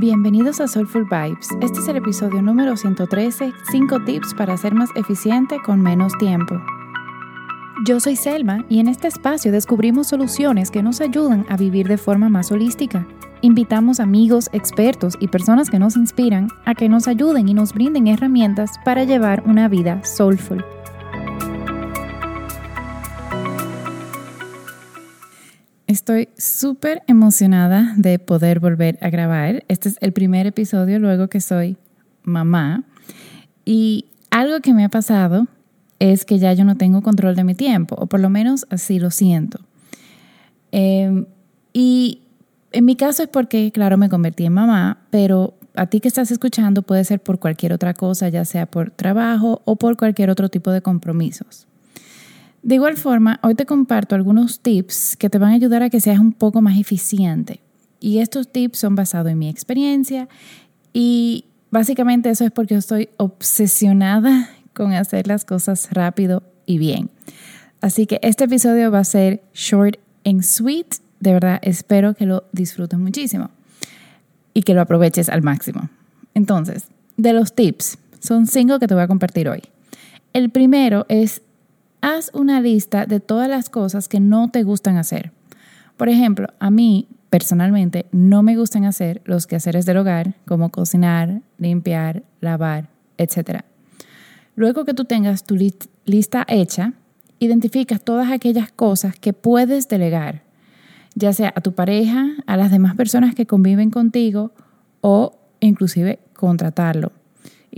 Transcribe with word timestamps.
Bienvenidos 0.00 0.60
a 0.60 0.68
Soulful 0.68 1.06
Vibes. 1.06 1.48
Este 1.60 1.80
es 1.80 1.88
el 1.88 1.96
episodio 1.96 2.40
número 2.40 2.76
113, 2.76 3.52
5 3.68 4.04
tips 4.04 4.32
para 4.34 4.56
ser 4.56 4.72
más 4.72 4.90
eficiente 4.94 5.56
con 5.60 5.80
menos 5.80 6.12
tiempo. 6.18 6.54
Yo 7.84 7.98
soy 7.98 8.14
Selma 8.14 8.64
y 8.68 8.78
en 8.78 8.86
este 8.86 9.08
espacio 9.08 9.50
descubrimos 9.50 10.06
soluciones 10.06 10.70
que 10.70 10.84
nos 10.84 11.00
ayudan 11.00 11.46
a 11.48 11.56
vivir 11.56 11.88
de 11.88 11.98
forma 11.98 12.28
más 12.28 12.52
holística. 12.52 13.08
Invitamos 13.40 13.98
amigos, 13.98 14.48
expertos 14.52 15.16
y 15.18 15.26
personas 15.26 15.68
que 15.68 15.80
nos 15.80 15.96
inspiran 15.96 16.46
a 16.64 16.76
que 16.76 16.88
nos 16.88 17.08
ayuden 17.08 17.48
y 17.48 17.54
nos 17.54 17.72
brinden 17.72 18.06
herramientas 18.06 18.78
para 18.84 19.02
llevar 19.02 19.42
una 19.46 19.66
vida 19.66 20.04
soulful. 20.04 20.64
Estoy 25.88 26.28
súper 26.36 27.02
emocionada 27.06 27.94
de 27.96 28.18
poder 28.18 28.60
volver 28.60 28.98
a 29.00 29.08
grabar. 29.08 29.64
Este 29.68 29.88
es 29.88 29.96
el 30.02 30.12
primer 30.12 30.46
episodio 30.46 30.98
luego 30.98 31.28
que 31.28 31.40
soy 31.40 31.78
mamá. 32.24 32.84
Y 33.64 34.04
algo 34.30 34.60
que 34.60 34.74
me 34.74 34.84
ha 34.84 34.90
pasado 34.90 35.46
es 35.98 36.26
que 36.26 36.38
ya 36.38 36.52
yo 36.52 36.66
no 36.66 36.76
tengo 36.76 37.00
control 37.00 37.36
de 37.36 37.44
mi 37.44 37.54
tiempo, 37.54 37.96
o 37.98 38.06
por 38.06 38.20
lo 38.20 38.28
menos 38.28 38.66
así 38.68 38.98
lo 38.98 39.10
siento. 39.10 39.60
Em, 40.72 41.24
y 41.72 42.20
en 42.72 42.84
mi 42.84 42.94
caso 42.94 43.22
es 43.22 43.30
porque, 43.30 43.72
claro, 43.72 43.96
me 43.96 44.10
convertí 44.10 44.44
en 44.44 44.52
mamá, 44.52 45.06
pero 45.08 45.54
a 45.74 45.86
ti 45.86 46.00
que 46.00 46.08
estás 46.08 46.30
escuchando 46.30 46.82
puede 46.82 47.02
ser 47.04 47.20
por 47.20 47.38
cualquier 47.38 47.72
otra 47.72 47.94
cosa, 47.94 48.28
ya 48.28 48.44
sea 48.44 48.66
por 48.66 48.90
trabajo 48.90 49.62
o 49.64 49.76
por 49.76 49.96
cualquier 49.96 50.28
otro 50.28 50.50
tipo 50.50 50.70
de 50.70 50.82
compromisos. 50.82 51.67
De 52.62 52.74
igual 52.74 52.96
forma, 52.96 53.38
hoy 53.42 53.54
te 53.54 53.66
comparto 53.66 54.14
algunos 54.14 54.60
tips 54.60 55.16
que 55.16 55.30
te 55.30 55.38
van 55.38 55.52
a 55.52 55.54
ayudar 55.54 55.82
a 55.82 55.90
que 55.90 56.00
seas 56.00 56.18
un 56.18 56.32
poco 56.32 56.60
más 56.60 56.78
eficiente. 56.78 57.60
Y 58.00 58.18
estos 58.18 58.50
tips 58.50 58.78
son 58.78 58.94
basados 58.94 59.30
en 59.32 59.38
mi 59.38 59.48
experiencia 59.48 60.28
y 60.92 61.44
básicamente 61.70 62.30
eso 62.30 62.44
es 62.44 62.50
porque 62.50 62.74
yo 62.74 62.78
estoy 62.78 63.08
obsesionada 63.16 64.50
con 64.72 64.92
hacer 64.92 65.26
las 65.26 65.44
cosas 65.44 65.88
rápido 65.92 66.42
y 66.66 66.78
bien. 66.78 67.10
Así 67.80 68.06
que 68.06 68.18
este 68.22 68.44
episodio 68.44 68.90
va 68.90 69.00
a 69.00 69.04
ser 69.04 69.42
short 69.54 69.96
and 70.24 70.42
sweet. 70.42 70.96
De 71.20 71.32
verdad, 71.32 71.58
espero 71.62 72.14
que 72.14 72.26
lo 72.26 72.44
disfrutes 72.52 72.98
muchísimo 72.98 73.50
y 74.54 74.62
que 74.62 74.74
lo 74.74 74.80
aproveches 74.80 75.28
al 75.28 75.42
máximo. 75.42 75.88
Entonces, 76.34 76.88
de 77.16 77.32
los 77.32 77.54
tips, 77.54 77.98
son 78.20 78.46
cinco 78.46 78.78
que 78.78 78.86
te 78.86 78.94
voy 78.94 79.02
a 79.02 79.08
compartir 79.08 79.48
hoy. 79.48 79.62
El 80.32 80.50
primero 80.50 81.06
es 81.08 81.42
haz 82.00 82.30
una 82.34 82.60
lista 82.60 83.06
de 83.06 83.20
todas 83.20 83.48
las 83.48 83.70
cosas 83.70 84.08
que 84.08 84.20
no 84.20 84.50
te 84.50 84.62
gustan 84.62 84.96
hacer. 84.96 85.32
Por 85.96 86.08
ejemplo, 86.08 86.48
a 86.58 86.70
mí 86.70 87.08
personalmente 87.30 88.06
no 88.12 88.42
me 88.42 88.56
gustan 88.56 88.84
hacer 88.84 89.20
los 89.24 89.46
quehaceres 89.46 89.84
del 89.84 89.98
hogar, 89.98 90.34
como 90.46 90.70
cocinar, 90.70 91.42
limpiar, 91.58 92.22
lavar, 92.40 92.88
etc. 93.18 93.62
Luego 94.54 94.84
que 94.84 94.94
tú 94.94 95.04
tengas 95.04 95.44
tu 95.44 95.56
lista 96.04 96.44
hecha, 96.48 96.94
identificas 97.38 98.02
todas 98.02 98.30
aquellas 98.30 98.72
cosas 98.72 99.18
que 99.18 99.32
puedes 99.32 99.88
delegar, 99.88 100.42
ya 101.14 101.32
sea 101.32 101.52
a 101.54 101.60
tu 101.60 101.74
pareja, 101.74 102.28
a 102.46 102.56
las 102.56 102.70
demás 102.70 102.94
personas 102.96 103.34
que 103.34 103.46
conviven 103.46 103.90
contigo 103.90 104.52
o 105.00 105.38
inclusive 105.60 106.20
contratarlo. 106.32 107.12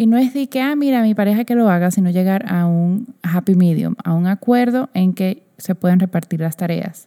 Y 0.01 0.07
no 0.07 0.17
es 0.17 0.33
de 0.33 0.49
que, 0.49 0.63
ah, 0.63 0.75
mira, 0.77 1.03
mi 1.03 1.15
pareja 1.15 1.45
que 1.45 1.55
lo 1.55 1.69
haga, 1.69 1.91
sino 1.91 2.09
llegar 2.09 2.51
a 2.51 2.65
un 2.65 3.15
happy 3.23 3.55
medium, 3.55 3.97
a 4.03 4.15
un 4.15 4.27
acuerdo 4.27 4.89
en 4.95 5.13
que 5.13 5.43
se 5.59 5.75
pueden 5.75 6.01
repartir 6.01 6.41
las 6.41 6.57
tareas. 6.57 7.07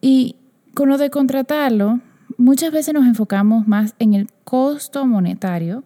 Y 0.00 0.34
con 0.74 0.88
lo 0.88 0.98
de 0.98 1.08
contratarlo, 1.10 2.00
muchas 2.36 2.72
veces 2.72 2.94
nos 2.94 3.06
enfocamos 3.06 3.68
más 3.68 3.94
en 4.00 4.14
el 4.14 4.26
costo 4.42 5.06
monetario 5.06 5.84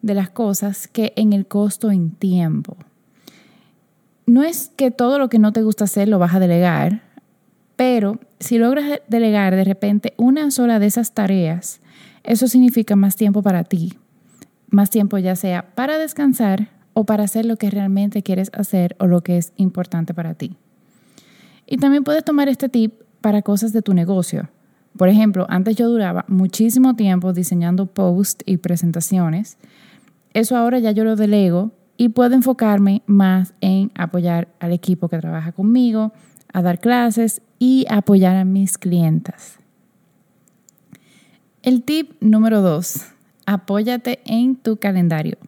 de 0.00 0.14
las 0.14 0.30
cosas 0.30 0.86
que 0.86 1.12
en 1.16 1.32
el 1.32 1.48
costo 1.48 1.90
en 1.90 2.12
tiempo. 2.12 2.76
No 4.26 4.44
es 4.44 4.70
que 4.76 4.92
todo 4.92 5.18
lo 5.18 5.28
que 5.28 5.40
no 5.40 5.52
te 5.52 5.62
gusta 5.62 5.86
hacer 5.86 6.08
lo 6.08 6.20
vas 6.20 6.36
a 6.36 6.38
delegar, 6.38 7.02
pero 7.74 8.20
si 8.38 8.58
logras 8.58 9.00
delegar 9.08 9.56
de 9.56 9.64
repente 9.64 10.14
una 10.18 10.52
sola 10.52 10.78
de 10.78 10.86
esas 10.86 11.14
tareas, 11.14 11.80
eso 12.22 12.46
significa 12.46 12.94
más 12.94 13.16
tiempo 13.16 13.42
para 13.42 13.64
ti, 13.64 13.98
más 14.70 14.90
tiempo 14.90 15.18
ya 15.18 15.36
sea 15.36 15.74
para 15.74 15.98
descansar 15.98 16.68
o 16.94 17.04
para 17.04 17.24
hacer 17.24 17.44
lo 17.44 17.56
que 17.56 17.70
realmente 17.70 18.22
quieres 18.22 18.50
hacer 18.54 18.96
o 18.98 19.06
lo 19.06 19.22
que 19.22 19.38
es 19.38 19.52
importante 19.56 20.14
para 20.14 20.34
ti. 20.34 20.56
Y 21.66 21.76
también 21.76 22.04
puedes 22.04 22.24
tomar 22.24 22.48
este 22.48 22.68
tip 22.68 22.94
para 23.20 23.42
cosas 23.42 23.72
de 23.72 23.82
tu 23.82 23.94
negocio. 23.94 24.48
Por 24.96 25.08
ejemplo, 25.08 25.46
antes 25.48 25.76
yo 25.76 25.88
duraba 25.88 26.24
muchísimo 26.28 26.96
tiempo 26.96 27.32
diseñando 27.32 27.86
posts 27.86 28.42
y 28.46 28.56
presentaciones. 28.56 29.58
Eso 30.34 30.56
ahora 30.56 30.78
ya 30.78 30.90
yo 30.90 31.04
lo 31.04 31.14
delego 31.14 31.72
y 31.96 32.08
puedo 32.10 32.34
enfocarme 32.34 33.02
más 33.06 33.54
en 33.60 33.92
apoyar 33.94 34.48
al 34.60 34.72
equipo 34.72 35.08
que 35.08 35.18
trabaja 35.18 35.52
conmigo, 35.52 36.12
a 36.52 36.62
dar 36.62 36.80
clases 36.80 37.42
y 37.58 37.86
apoyar 37.90 38.36
a 38.36 38.44
mis 38.44 38.78
clientas. 38.78 39.58
El 41.62 41.82
tip 41.82 42.12
número 42.20 42.62
dos 42.62 43.12
apóyate 43.48 44.20
en 44.26 44.56
tu 44.56 44.76
calendario. 44.76 45.38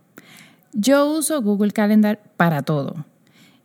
Yo 0.73 1.13
uso 1.13 1.43
Google 1.43 1.71
Calendar 1.71 2.19
para 2.39 2.63
todo. 2.63 3.05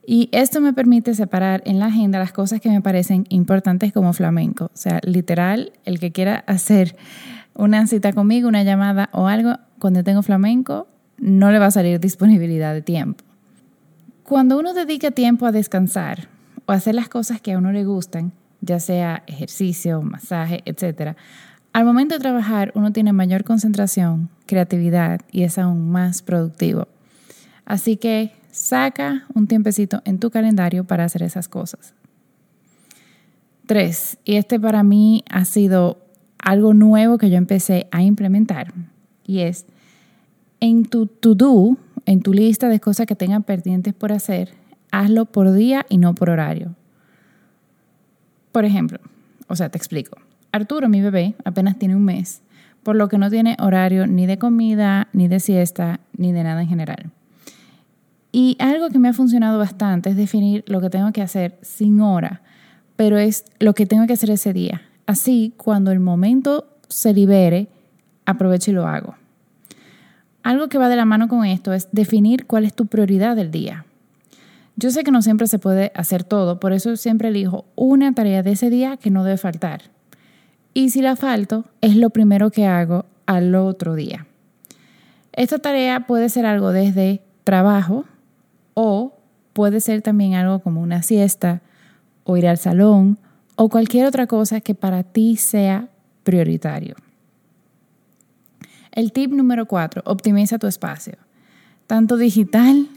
Y 0.05 0.27
esto 0.33 0.59
me 0.59 0.73
permite 0.73 1.15
separar 1.15 1.63
en 1.65 1.79
la 1.79 1.85
agenda 1.85 2.19
las 2.19 2.33
cosas 2.33 2.59
que 2.59 2.69
me 2.69 2.81
parecen 2.81 3.25
importantes 3.29 3.93
como 3.93 4.11
flamenco. 4.11 4.65
O 4.65 4.77
sea, 4.77 4.99
literal, 5.03 5.71
el 5.85 5.99
que 5.99 6.11
quiera 6.11 6.43
hacer 6.47 6.97
una 7.53 7.87
cita 7.87 8.11
conmigo, 8.11 8.49
una 8.49 8.63
llamada 8.63 9.09
o 9.13 9.27
algo, 9.27 9.55
cuando 9.79 10.03
tengo 10.03 10.21
flamenco, 10.21 10.87
no 11.17 11.49
le 11.49 11.59
va 11.59 11.67
a 11.67 11.71
salir 11.71 12.01
disponibilidad 12.01 12.73
de 12.73 12.81
tiempo. 12.81 13.23
Cuando 14.23 14.59
uno 14.59 14.73
dedica 14.73 15.11
tiempo 15.11 15.45
a 15.45 15.53
descansar 15.53 16.27
o 16.65 16.73
a 16.73 16.75
hacer 16.75 16.93
las 16.93 17.07
cosas 17.07 17.39
que 17.39 17.53
a 17.53 17.57
uno 17.57 17.71
le 17.71 17.85
gustan, 17.85 18.33
ya 18.59 18.81
sea 18.81 19.23
ejercicio, 19.27 20.01
masaje, 20.01 20.61
etc., 20.65 21.15
al 21.75 21.83
momento 21.83 22.15
de 22.15 22.21
trabajar 22.21 22.71
uno 22.73 22.93
tiene 22.93 23.11
mayor 23.11 23.43
concentración, 23.43 24.29
creatividad 24.45 25.19
y 25.29 25.43
es 25.43 25.57
aún 25.57 25.91
más 25.91 26.21
productivo. 26.21 26.87
Así 27.65 27.97
que 27.97 28.31
saca 28.49 29.25
un 29.33 29.47
tiempecito 29.47 30.01
en 30.05 30.19
tu 30.19 30.31
calendario 30.31 30.85
para 30.85 31.03
hacer 31.03 31.21
esas 31.21 31.49
cosas. 31.49 31.93
Tres, 33.65 34.17
y 34.23 34.35
este 34.37 34.57
para 34.57 34.83
mí 34.83 35.25
ha 35.29 35.43
sido 35.43 35.99
algo 36.39 36.73
nuevo 36.73 37.17
que 37.17 37.29
yo 37.29 37.35
empecé 37.35 37.89
a 37.91 38.03
implementar, 38.03 38.73
y 39.25 39.39
es 39.39 39.65
en 40.61 40.85
tu 40.85 41.07
to-do, 41.07 41.75
en 42.05 42.21
tu 42.21 42.31
lista 42.31 42.69
de 42.69 42.79
cosas 42.79 43.05
que 43.05 43.17
tengan 43.17 43.43
pendientes 43.43 43.93
por 43.93 44.13
hacer, 44.13 44.53
hazlo 44.91 45.25
por 45.25 45.51
día 45.51 45.85
y 45.89 45.97
no 45.97 46.15
por 46.15 46.29
horario. 46.29 46.73
Por 48.53 48.63
ejemplo, 48.63 48.99
o 49.49 49.57
sea, 49.57 49.67
te 49.67 49.77
explico. 49.77 50.24
Arturo, 50.55 50.87
mi 50.87 51.01
bebé, 51.01 51.35
apenas 51.43 51.77
tiene 51.77 51.97
un 51.97 52.05
mes, 52.05 52.41
por 52.81 52.95
lo 52.95 53.09
que 53.09 53.17
no 53.17 53.29
tiene 53.29 53.57
horario 53.59 54.07
ni 54.07 54.25
de 54.25 54.37
comida, 54.37 55.09
ni 55.11 55.27
de 55.27 55.41
siesta, 55.41 55.99
ni 56.15 56.31
de 56.31 56.45
nada 56.45 56.61
en 56.61 56.69
general. 56.69 57.11
Y 58.31 58.55
algo 58.61 58.87
que 58.87 58.97
me 58.97 59.09
ha 59.09 59.13
funcionado 59.13 59.59
bastante 59.59 60.11
es 60.11 60.15
definir 60.15 60.63
lo 60.67 60.79
que 60.79 60.89
tengo 60.89 61.11
que 61.11 61.21
hacer 61.21 61.57
sin 61.61 61.99
hora, 61.99 62.41
pero 62.95 63.17
es 63.17 63.43
lo 63.59 63.73
que 63.73 63.85
tengo 63.85 64.07
que 64.07 64.13
hacer 64.13 64.29
ese 64.29 64.53
día. 64.53 64.81
Así, 65.05 65.53
cuando 65.57 65.91
el 65.91 65.99
momento 65.99 66.69
se 66.87 67.13
libere, 67.13 67.67
aprovecho 68.25 68.71
y 68.71 68.75
lo 68.75 68.87
hago. 68.87 69.15
Algo 70.41 70.69
que 70.69 70.77
va 70.77 70.87
de 70.87 70.95
la 70.95 71.03
mano 71.03 71.27
con 71.27 71.43
esto 71.43 71.73
es 71.73 71.89
definir 71.91 72.45
cuál 72.45 72.63
es 72.63 72.73
tu 72.73 72.85
prioridad 72.85 73.35
del 73.35 73.51
día. 73.51 73.83
Yo 74.77 74.89
sé 74.89 75.03
que 75.03 75.11
no 75.11 75.21
siempre 75.21 75.47
se 75.47 75.59
puede 75.59 75.91
hacer 75.95 76.23
todo, 76.23 76.61
por 76.61 76.71
eso 76.71 76.95
siempre 76.95 77.27
elijo 77.27 77.65
una 77.75 78.13
tarea 78.13 78.41
de 78.41 78.53
ese 78.53 78.69
día 78.69 78.95
que 78.95 79.11
no 79.11 79.25
debe 79.25 79.35
faltar. 79.35 79.93
Y 80.77 80.89
si 80.89 81.01
la 81.01 81.15
falto, 81.15 81.63
es 81.79 81.95
lo 81.95 82.09
primero 82.09 82.51
que 82.51 82.67
hago 82.67 83.05
al 83.25 83.55
otro 83.55 83.95
día. 83.95 84.27
Esta 85.31 85.57
tarea 85.57 86.05
puede 86.05 86.27
ser 86.27 86.45
algo 86.45 86.73
desde 86.73 87.21
trabajo 87.45 88.03
o 88.73 89.13
puede 89.53 89.79
ser 89.79 90.01
también 90.01 90.33
algo 90.33 90.59
como 90.59 90.81
una 90.81 91.01
siesta 91.01 91.61
o 92.25 92.35
ir 92.35 92.45
al 92.45 92.57
salón 92.57 93.17
o 93.55 93.69
cualquier 93.69 94.05
otra 94.05 94.27
cosa 94.27 94.59
que 94.59 94.75
para 94.75 95.03
ti 95.03 95.37
sea 95.37 95.87
prioritario. 96.25 96.95
El 98.91 99.13
tip 99.13 99.31
número 99.31 99.67
cuatro, 99.67 100.01
optimiza 100.05 100.59
tu 100.59 100.67
espacio, 100.67 101.13
tanto 101.87 102.17
digital 102.17 102.89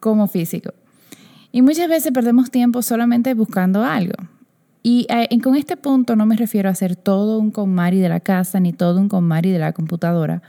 como 0.00 0.26
físico. 0.26 0.74
Y 1.52 1.62
muchas 1.62 1.88
veces 1.88 2.10
perdemos 2.10 2.50
tiempo 2.50 2.82
solamente 2.82 3.32
buscando 3.34 3.84
algo. 3.84 4.16
Y 4.88 5.08
eh, 5.08 5.26
con 5.40 5.56
este 5.56 5.76
punto 5.76 6.14
no 6.14 6.26
me 6.26 6.36
refiero 6.36 6.68
a 6.68 6.72
hacer 6.72 6.94
todo 6.94 7.40
un 7.40 7.50
conmari 7.50 7.98
de 7.98 8.08
la 8.08 8.20
casa 8.20 8.60
ni 8.60 8.72
todo 8.72 9.00
un 9.00 9.08
conmari 9.08 9.50
de 9.50 9.58
la 9.58 9.72
computadora, 9.72 10.42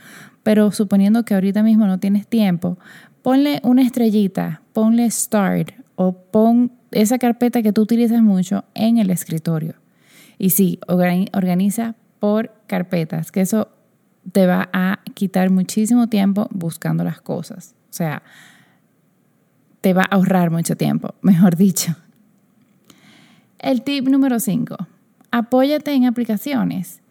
pero 0.43 0.71
suponiendo 0.71 1.25
que 1.25 1.33
ahorita 1.33 1.63
mismo 1.63 1.87
no 1.87 1.97
tienes 1.97 2.27
tiempo, 2.27 2.77
ponle 3.23 3.59
una 3.63 3.81
estrellita, 3.81 4.61
ponle 4.73 5.09
start 5.09 5.71
o 5.95 6.11
pon 6.11 6.71
esa 6.91 7.17
carpeta 7.17 7.63
que 7.63 7.73
tú 7.73 7.81
utilizas 7.81 8.21
mucho 8.21 8.63
en 8.75 8.99
el 8.99 9.09
escritorio. 9.09 9.73
Y 10.37 10.51
sí, 10.51 10.79
organiza 10.87 11.95
por 12.19 12.53
carpetas, 12.67 13.31
que 13.31 13.41
eso 13.41 13.69
te 14.31 14.45
va 14.45 14.69
a 14.71 14.99
quitar 15.15 15.49
muchísimo 15.49 16.09
tiempo 16.09 16.47
buscando 16.51 17.03
las 17.03 17.21
cosas. 17.21 17.73
O 17.89 17.93
sea, 17.93 18.21
te 19.81 19.95
va 19.95 20.03
a 20.03 20.15
ahorrar 20.15 20.51
mucho 20.51 20.77
tiempo, 20.77 21.15
mejor 21.23 21.55
dicho. 21.55 21.95
El 23.67 23.81
tip 23.81 24.07
número 24.07 24.39
5. 24.39 24.77
Apóyate 25.29 25.91
en 25.91 26.05
aplicaciones. 26.05 27.01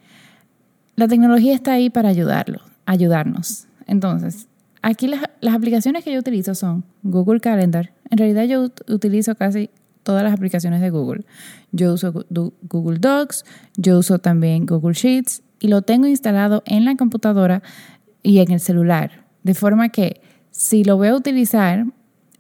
La 0.95 1.07
tecnología 1.07 1.55
está 1.55 1.75
ahí 1.75 1.91
para 1.91 2.09
ayudarnos. 2.09 3.67
Entonces, 3.87 4.49
aquí 4.81 5.07
las, 5.07 5.21
las 5.43 5.55
aplicaciones 5.55 6.03
que 6.03 6.15
yo 6.15 6.19
utilizo 6.19 6.55
son 6.55 6.83
Google 7.03 7.41
Calendar. 7.41 7.93
En 8.09 8.17
realidad 8.17 8.45
yo 8.45 8.71
utilizo 8.89 9.35
casi 9.35 9.69
todas 10.03 10.25
las 10.25 10.33
aplicaciones 10.33 10.81
de 10.81 10.89
Google. 10.89 11.27
Yo 11.73 11.93
uso 11.93 12.25
Google 12.31 13.01
Docs, 13.01 13.45
yo 13.77 13.99
uso 13.99 14.19
también 14.19 14.65
Google 14.65 14.95
Sheets 14.95 15.43
y 15.61 15.69
lo 15.69 15.83
tengo 15.83 16.07
instalado 16.07 16.63
en 16.65 16.87
la 16.87 16.97
computadora 16.97 17.63
y 18.23 18.39
en 18.39 18.51
el 18.51 18.61
celular. 18.61 19.27
De 19.43 19.53
forma 19.53 19.91
que 19.91 20.23
si 20.53 20.85
lo 20.85 20.97
voy 20.97 21.09
a 21.09 21.17
utilizar 21.17 21.85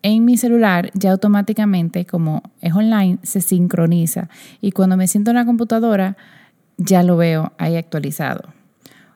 en 0.02 0.24
mi 0.24 0.36
celular, 0.36 0.90
ya 0.94 1.12
automáticamente, 1.12 2.04
como 2.04 2.42
es 2.60 2.72
online, 2.74 3.18
se 3.22 3.40
sincroniza. 3.40 4.28
Y 4.60 4.72
cuando 4.72 4.96
me 4.96 5.08
siento 5.08 5.30
en 5.30 5.36
la 5.36 5.44
computadora, 5.44 6.16
ya 6.76 7.02
lo 7.02 7.16
veo 7.16 7.52
ahí 7.58 7.76
actualizado. 7.76 8.42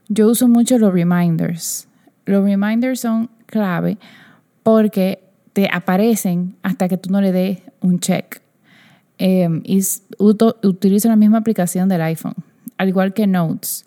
Yo 0.08 0.28
uso 0.28 0.48
mucho 0.48 0.78
los 0.78 0.92
reminders. 0.92 1.86
Los 2.24 2.44
reminders 2.44 3.00
son 3.00 3.30
clave 3.46 3.98
porque 4.62 5.22
te 5.52 5.68
aparecen 5.72 6.56
hasta 6.62 6.88
que 6.88 6.96
tú 6.96 7.10
no 7.10 7.20
le 7.20 7.32
des 7.32 7.58
un 7.80 8.00
check. 8.00 8.40
Em, 9.18 9.62
y 9.64 9.82
utilizo 10.18 11.08
la 11.08 11.16
misma 11.16 11.38
aplicación 11.38 11.88
del 11.88 12.00
iPhone, 12.02 12.34
al 12.78 12.88
igual 12.88 13.12
que 13.12 13.26
Notes. 13.26 13.84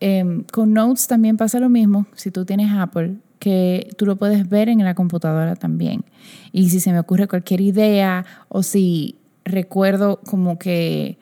Em, 0.00 0.44
con 0.44 0.72
Notes 0.72 1.06
también 1.06 1.36
pasa 1.36 1.60
lo 1.60 1.68
mismo, 1.68 2.06
si 2.14 2.30
tú 2.30 2.44
tienes 2.44 2.72
Apple, 2.72 3.16
que 3.38 3.90
tú 3.96 4.06
lo 4.06 4.16
puedes 4.16 4.48
ver 4.48 4.68
en 4.68 4.84
la 4.84 4.94
computadora 4.94 5.56
también. 5.56 6.04
Y 6.52 6.70
si 6.70 6.80
se 6.80 6.92
me 6.92 6.98
ocurre 6.98 7.28
cualquier 7.28 7.60
idea 7.60 8.24
o 8.48 8.62
si 8.62 9.16
recuerdo 9.44 10.20
como 10.28 10.58
que 10.58 11.18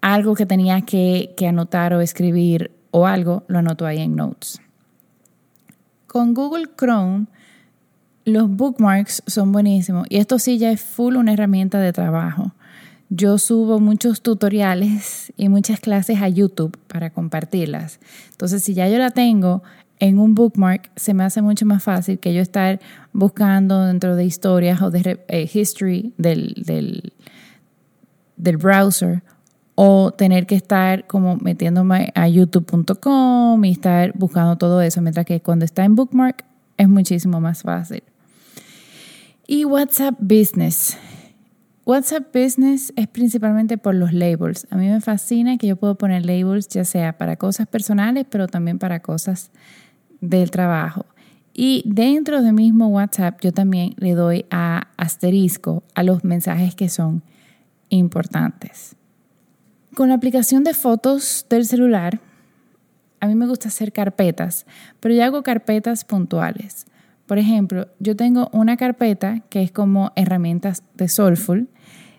algo 0.00 0.34
que 0.34 0.46
tenía 0.46 0.82
que, 0.82 1.34
que 1.36 1.46
anotar 1.46 1.94
o 1.94 2.00
escribir 2.00 2.70
o 2.90 3.06
algo, 3.06 3.44
lo 3.48 3.58
anoto 3.58 3.86
ahí 3.86 4.00
en 4.00 4.16
Notes. 4.16 4.60
Con 6.06 6.34
Google 6.34 6.68
Chrome 6.78 7.26
los 8.26 8.50
bookmarks 8.50 9.22
son 9.28 9.52
buenísimos 9.52 10.06
y 10.10 10.16
esto 10.16 10.40
sí 10.40 10.58
ya 10.58 10.72
es 10.72 10.80
full 10.80 11.14
una 11.16 11.32
herramienta 11.32 11.78
de 11.78 11.92
trabajo. 11.92 12.52
Yo 13.08 13.38
subo 13.38 13.78
muchos 13.78 14.20
tutoriales 14.20 15.32
y 15.36 15.48
muchas 15.48 15.78
clases 15.78 16.20
a 16.20 16.28
YouTube 16.28 16.76
para 16.88 17.10
compartirlas. 17.10 18.00
Entonces, 18.32 18.64
si 18.64 18.74
ya 18.74 18.88
yo 18.88 18.98
la 18.98 19.10
tengo 19.10 19.62
en 19.98 20.18
un 20.18 20.34
bookmark, 20.34 20.90
se 20.96 21.14
me 21.14 21.24
hace 21.24 21.42
mucho 21.42 21.66
más 21.66 21.82
fácil 21.82 22.18
que 22.18 22.34
yo 22.34 22.42
estar 22.42 22.80
buscando 23.12 23.84
dentro 23.84 24.16
de 24.16 24.24
historias 24.24 24.82
o 24.82 24.90
de 24.90 25.20
eh, 25.28 25.50
history 25.52 26.12
del, 26.18 26.54
del, 26.66 27.12
del 28.36 28.56
browser 28.56 29.22
o 29.74 30.10
tener 30.10 30.46
que 30.46 30.54
estar 30.54 31.06
como 31.06 31.36
metiéndome 31.36 32.10
a 32.14 32.28
youtube.com 32.28 33.64
y 33.64 33.70
estar 33.70 34.12
buscando 34.16 34.56
todo 34.56 34.80
eso, 34.80 35.00
mientras 35.02 35.26
que 35.26 35.40
cuando 35.40 35.64
está 35.64 35.84
en 35.84 35.94
bookmark 35.94 36.44
es 36.76 36.88
muchísimo 36.88 37.40
más 37.40 37.62
fácil. 37.62 38.02
Y 39.46 39.64
WhatsApp 39.64 40.16
Business. 40.18 40.96
WhatsApp 41.84 42.34
Business 42.34 42.92
es 42.96 43.06
principalmente 43.06 43.78
por 43.78 43.94
los 43.94 44.12
labels. 44.12 44.66
A 44.70 44.76
mí 44.76 44.88
me 44.88 45.00
fascina 45.00 45.56
que 45.56 45.68
yo 45.68 45.76
puedo 45.76 45.96
poner 45.96 46.26
labels 46.26 46.68
ya 46.68 46.84
sea 46.84 47.16
para 47.16 47.36
cosas 47.36 47.68
personales, 47.68 48.26
pero 48.28 48.48
también 48.48 48.78
para 48.78 49.00
cosas 49.00 49.52
del 50.20 50.50
trabajo. 50.50 51.06
Y 51.52 51.82
dentro 51.86 52.42
del 52.42 52.52
mismo 52.52 52.88
WhatsApp 52.88 53.40
yo 53.40 53.52
también 53.52 53.94
le 53.96 54.12
doy 54.14 54.44
a 54.50 54.88
asterisco 54.96 55.82
a 55.94 56.02
los 56.02 56.22
mensajes 56.22 56.74
que 56.74 56.88
son 56.88 57.22
importantes. 57.88 58.96
Con 59.94 60.10
la 60.10 60.16
aplicación 60.16 60.64
de 60.64 60.74
fotos 60.74 61.46
del 61.48 61.64
celular, 61.64 62.20
a 63.20 63.26
mí 63.26 63.34
me 63.34 63.46
gusta 63.46 63.68
hacer 63.68 63.92
carpetas, 63.92 64.66
pero 65.00 65.14
yo 65.14 65.24
hago 65.24 65.42
carpetas 65.42 66.04
puntuales. 66.04 66.86
Por 67.24 67.38
ejemplo, 67.38 67.88
yo 67.98 68.14
tengo 68.14 68.50
una 68.52 68.76
carpeta 68.76 69.40
que 69.48 69.62
es 69.62 69.72
como 69.72 70.12
herramientas 70.14 70.82
de 70.94 71.08
Soulful, 71.08 71.68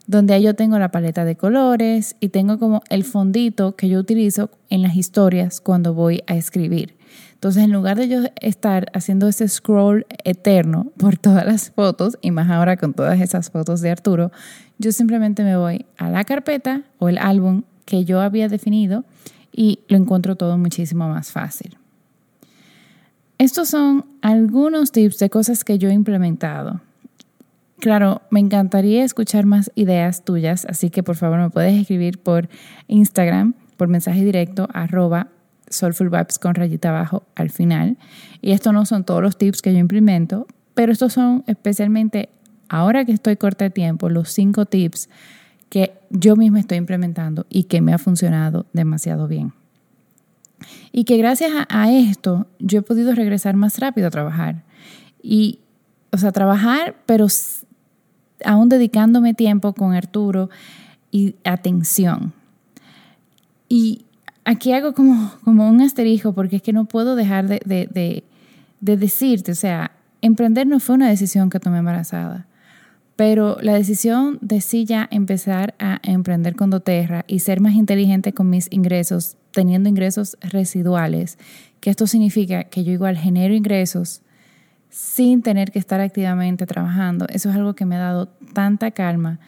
donde 0.07 0.41
yo 0.41 0.55
tengo 0.55 0.79
la 0.79 0.89
paleta 0.89 1.25
de 1.25 1.35
colores 1.35 2.15
y 2.19 2.29
tengo 2.29 2.57
como 2.57 2.81
el 2.89 3.03
fondito 3.03 3.75
que 3.75 3.87
yo 3.87 3.99
utilizo 3.99 4.49
en 4.69 4.81
las 4.81 4.95
historias 4.95 5.61
cuando 5.61 5.93
voy 5.93 6.23
a 6.25 6.35
escribir. 6.35 6.96
Entonces, 7.37 7.65
en 7.65 7.71
lugar 7.71 7.97
de 7.97 8.07
yo 8.07 8.21
estar 8.41 8.87
haciendo 8.95 9.27
ese 9.27 9.47
scroll 9.47 10.07
eterno 10.23 10.91
por 10.97 11.17
todas 11.19 11.45
las 11.45 11.69
fotos, 11.69 12.17
y 12.23 12.31
más 12.31 12.49
ahora 12.49 12.77
con 12.77 12.95
todas 12.95 13.21
esas 13.21 13.51
fotos 13.51 13.79
de 13.81 13.91
Arturo, 13.91 14.31
yo 14.79 14.91
simplemente 14.91 15.43
me 15.43 15.55
voy 15.55 15.85
a 15.99 16.09
la 16.09 16.23
carpeta 16.23 16.81
o 16.97 17.09
el 17.09 17.19
álbum 17.19 17.61
que 17.85 18.05
yo 18.05 18.21
había 18.21 18.49
definido 18.49 19.05
y 19.51 19.81
lo 19.87 19.97
encuentro 19.97 20.35
todo 20.35 20.57
muchísimo 20.57 21.07
más 21.09 21.31
fácil. 21.31 21.77
Estos 23.37 23.69
son 23.69 24.05
algunos 24.23 24.91
tips 24.91 25.19
de 25.19 25.29
cosas 25.29 25.63
que 25.63 25.77
yo 25.77 25.89
he 25.89 25.93
implementado. 25.93 26.81
Claro, 27.77 28.23
me 28.31 28.39
encantaría 28.39 29.03
escuchar 29.03 29.45
más 29.45 29.71
ideas 29.75 30.25
tuyas, 30.25 30.65
así 30.67 30.89
que 30.89 31.03
por 31.03 31.17
favor 31.17 31.37
me 31.37 31.51
puedes 31.51 31.79
escribir 31.79 32.17
por 32.17 32.49
Instagram, 32.87 33.53
por 33.77 33.89
mensaje 33.89 34.25
directo, 34.25 34.67
arroba 34.73 35.27
Soulful 35.69 36.09
Vibes 36.09 36.39
con 36.39 36.55
rayita 36.55 36.89
abajo 36.89 37.23
al 37.35 37.49
final. 37.49 37.97
Y 38.41 38.51
estos 38.51 38.73
no 38.73 38.85
son 38.85 39.03
todos 39.03 39.21
los 39.21 39.37
tips 39.37 39.61
que 39.61 39.73
yo 39.73 39.79
implemento, 39.79 40.47
pero 40.73 40.91
estos 40.91 41.13
son 41.13 41.43
especialmente, 41.47 42.29
ahora 42.69 43.05
que 43.05 43.11
estoy 43.11 43.37
corta 43.37 43.69
tiempo, 43.69 44.09
los 44.09 44.29
cinco 44.29 44.65
tips 44.65 45.09
que 45.69 45.93
yo 46.09 46.35
misma 46.35 46.59
estoy 46.59 46.77
implementando 46.77 47.45
y 47.49 47.63
que 47.63 47.81
me 47.81 47.93
ha 47.93 47.97
funcionado 47.97 48.65
demasiado 48.73 49.27
bien. 49.27 49.53
Y 50.91 51.03
que 51.03 51.17
gracias 51.17 51.51
a, 51.69 51.91
esto 51.91 52.47
yo 52.59 52.79
he 52.79 52.81
podido 52.81 53.13
regresar 53.13 53.55
más 53.55 53.79
rápido 53.79 54.07
a 54.07 54.11
trabajar. 54.11 54.63
Y, 55.21 55.59
o 56.11 56.17
sea, 56.17 56.31
trabajar, 56.31 56.95
pero 57.05 57.27
aún 58.43 58.69
dedicándome 58.69 59.33
tiempo 59.33 59.73
con 59.73 59.93
Arturo 59.93 60.49
y 61.11 61.35
atención. 61.43 62.33
Y 63.69 64.05
aquí 64.47 64.71
hago 64.71 64.93
como, 64.93 65.33
como 65.43 65.69
un 65.69 65.81
asterisco 65.81 66.33
porque 66.33 66.55
es 66.55 66.61
que 66.61 66.71
no 66.71 66.85
puedo 66.85 67.15
dejar 67.15 67.47
de, 67.47 67.59
de, 67.65 68.23
de 68.79 68.97
decirte, 68.97 69.51
o 69.51 69.55
sea, 69.55 69.91
emprender 70.21 70.65
no 70.65 70.79
fue 70.79 70.95
una 70.95 71.09
decisión 71.09 71.49
que 71.49 71.59
tomé 71.59 71.79
embarazada. 71.79 72.47
Pero 73.17 73.57
la 73.61 73.73
decisión 73.73 74.37
de 74.41 74.61
sí 74.61 74.85
ya 74.85 75.09
empezar 75.11 75.75
a 75.79 75.99
emprender 76.03 76.55
con 76.55 76.69
doTERRA 76.69 77.25
y 77.27 77.39
ser 77.39 77.59
más 77.59 77.73
inteligente 77.73 78.31
con 78.31 78.49
mis 78.49 78.67
ingresos, 78.71 79.35
teniendo 79.51 79.89
ingresos 79.89 80.37
residuales, 80.39 81.37
que 81.81 81.89
esto 81.89 82.07
significa 82.07 82.63
que 82.65 82.83
yo 82.85 82.93
igual 82.93 83.17
genero 83.17 83.53
ingresos 83.53 84.21
sin 84.89 85.41
tener 85.41 85.71
que 85.71 85.79
estar 85.79 85.99
activamente 85.99 86.65
trabajando, 86.65 87.25
eso 87.29 87.49
es 87.49 87.55
algo 87.55 87.73
que 87.73 87.85
me 87.85 87.97
ha 87.97 87.99
dado 87.99 88.27
tanta 88.53 88.91
calma 88.91 89.39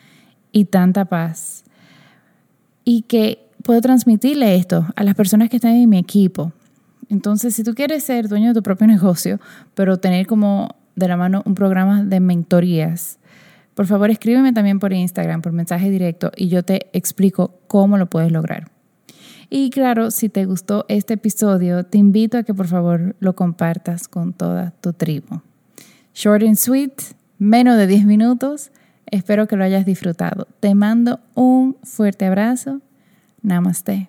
y 0.52 0.66
tanta 0.66 1.06
paz. 1.06 1.64
Y 2.84 3.04
que 3.04 3.49
puedo 3.70 3.82
transmitirle 3.82 4.56
esto 4.56 4.88
a 4.96 5.04
las 5.04 5.14
personas 5.14 5.48
que 5.48 5.58
están 5.58 5.76
en 5.76 5.88
mi 5.88 6.00
equipo. 6.00 6.52
Entonces, 7.08 7.54
si 7.54 7.64
tú 7.64 7.76
quieres 7.76 8.04
ser 8.04 8.28
dueño 8.28 8.48
de 8.48 8.56
tu 8.56 8.64
propio 8.64 8.88
negocio, 8.88 9.40
pero 9.76 9.98
tener 9.98 10.26
como 10.26 10.76
de 10.96 11.08
la 11.08 11.18
mano 11.18 11.44
un 11.46 11.54
programa 11.54 12.04
de 12.04 12.20
mentorías, 12.20 13.20
por 13.76 13.86
favor, 13.86 14.10
escríbeme 14.10 14.54
también 14.54 14.80
por 14.80 14.92
Instagram, 14.92 15.44
por 15.44 15.52
mensaje 15.52 15.92
directo, 15.92 16.32
y 16.36 16.48
yo 16.48 16.64
te 16.64 16.90
explico 16.94 17.60
cómo 17.68 18.00
lo 18.00 18.10
puedes 18.10 18.32
lograr. 18.32 18.72
Y 19.52 19.70
claro, 19.70 20.10
si 20.10 20.30
te 20.30 20.46
gustó 20.46 20.86
este 20.88 21.14
episodio, 21.14 21.84
te 21.84 22.00
invito 22.00 22.40
a 22.40 22.44
que 22.44 22.56
por 22.56 22.66
favor 22.66 23.16
lo 23.20 23.36
compartas 23.36 24.08
con 24.08 24.34
toda 24.34 24.72
tu 24.82 24.94
tribu. 24.94 25.42
Short 26.16 26.42
and 26.42 26.56
sweet, 26.56 27.04
menos 27.38 27.78
de 27.78 27.86
10 27.86 28.06
minutos. 28.06 28.72
Espero 29.06 29.48
que 29.48 29.58
lo 29.58 29.64
hayas 29.64 29.86
disfrutado. 29.86 30.48
Te 30.60 30.74
mando 30.74 31.20
un 31.36 31.78
fuerte 31.84 32.26
abrazo. 32.26 32.82
Namaste. 33.44 34.08